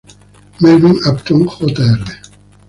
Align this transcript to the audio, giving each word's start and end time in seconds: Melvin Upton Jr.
Melvin 0.59 0.97
Upton 1.05 1.45
Jr. 1.47 1.99